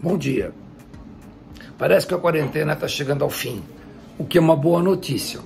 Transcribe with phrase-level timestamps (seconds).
[0.00, 0.52] Bom dia.
[1.76, 3.60] Parece que a quarentena está chegando ao fim,
[4.16, 5.40] o que é uma boa notícia.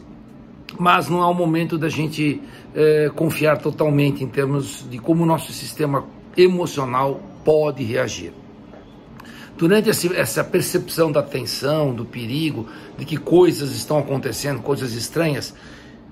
[0.78, 2.38] Mas não é o momento da gente
[2.74, 6.04] é, confiar totalmente em termos de como o nosso sistema
[6.36, 8.34] emocional pode reagir.
[9.56, 15.54] Durante essa percepção da tensão, do perigo, de que coisas estão acontecendo, coisas estranhas,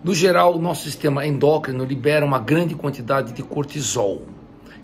[0.02, 4.22] no geral, o nosso sistema endócrino libera uma grande quantidade de cortisol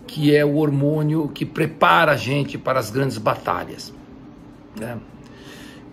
[0.07, 3.93] que é o hormônio que prepara a gente para as grandes batalhas.
[4.79, 4.97] Né?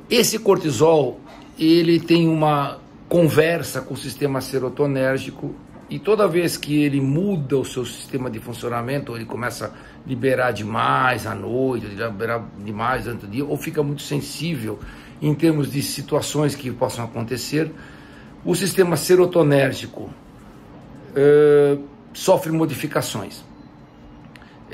[0.08, 1.20] Esse cortisol,
[1.58, 5.54] ele tem uma conversa com o sistema serotonérgico
[5.90, 9.70] e toda vez que ele muda o seu sistema de funcionamento, ele começa a
[10.08, 14.78] liberar demais à noite, liberar demais durante o dia, ou fica muito sensível
[15.20, 17.70] em termos de situações que possam acontecer,
[18.44, 23.44] o sistema serotonérgico uh, sofre modificações.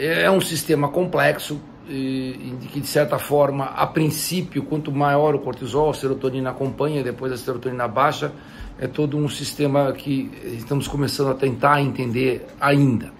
[0.03, 5.91] É um sistema complexo e, que, de certa forma, a princípio, quanto maior o cortisol,
[5.91, 8.33] a serotonina acompanha, depois a serotonina baixa,
[8.79, 13.13] é todo um sistema que estamos começando a tentar entender ainda.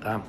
[0.00, 0.22] Tá?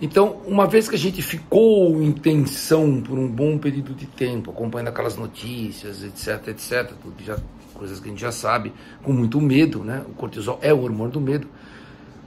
[0.00, 4.50] Então, uma vez que a gente ficou em tensão por um bom período de tempo,
[4.50, 7.36] acompanhando aquelas notícias, etc, etc, tudo já,
[7.74, 10.02] coisas que a gente já sabe, com muito medo, né?
[10.08, 11.46] O cortisol é o hormônio do medo.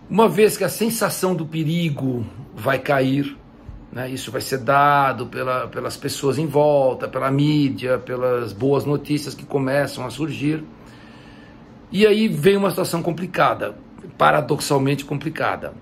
[0.09, 3.37] Uma vez que a sensação do perigo vai cair,
[3.91, 9.33] né, isso vai ser dado pela, pelas pessoas em volta, pela mídia, pelas boas notícias
[9.33, 10.63] que começam a surgir.
[11.91, 13.75] E aí vem uma situação complicada,
[14.17, 15.73] paradoxalmente complicada.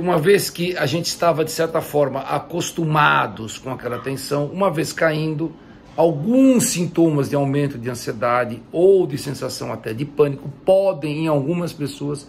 [0.00, 4.92] Uma vez que a gente estava, de certa forma, acostumados com aquela tensão, uma vez
[4.92, 5.52] caindo,
[5.96, 11.72] alguns sintomas de aumento de ansiedade ou de sensação até de pânico podem, em algumas
[11.74, 12.26] pessoas,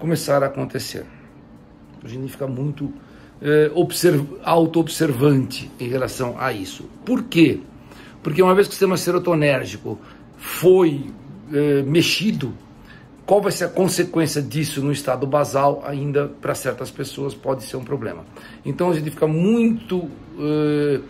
[0.00, 1.04] começar a acontecer.
[2.02, 2.92] A gente fica muito
[3.40, 3.70] é,
[4.42, 6.88] auto-observante em relação a isso.
[7.04, 7.60] Por quê?
[8.22, 9.98] Porque uma vez que o sistema serotonérgico
[10.36, 11.10] foi
[11.52, 12.52] é, mexido,
[13.26, 15.84] qual vai ser a consequência disso no estado basal?
[15.86, 18.24] Ainda para certas pessoas pode ser um problema.
[18.64, 20.08] Então a gente fica muito
[20.38, 21.00] é,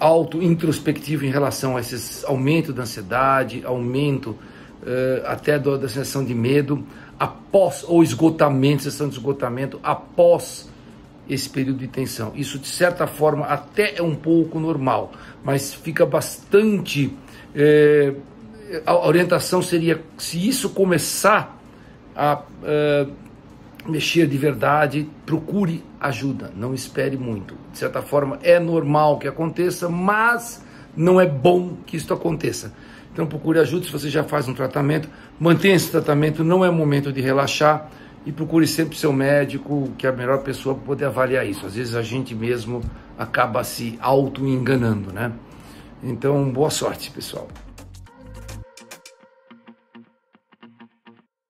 [0.00, 4.36] auto-introspectivo em relação a esses aumento da ansiedade, aumento
[5.24, 6.84] até do, da sensação de medo,
[7.18, 10.68] após ou esgotamento, sensação de esgotamento, após
[11.28, 12.32] esse período de tensão.
[12.34, 15.12] Isso, de certa forma, até é um pouco normal,
[15.44, 17.12] mas fica bastante.
[17.54, 18.14] É,
[18.84, 21.58] a orientação seria: se isso começar
[22.14, 23.06] a é,
[23.86, 27.56] mexer de verdade, procure ajuda, não espere muito.
[27.72, 30.64] De certa forma, é normal que aconteça, mas
[30.96, 32.72] não é bom que isso aconteça.
[33.12, 35.08] Então procure ajuda se você já faz um tratamento,
[35.38, 37.88] mantenha esse tratamento, não é momento de relaxar
[38.26, 41.64] e procure sempre seu médico, que é a melhor pessoa para poder avaliar isso.
[41.64, 42.82] Às vezes a gente mesmo
[43.16, 45.32] acaba se auto-enganando, né?
[46.02, 47.48] Então, boa sorte, pessoal.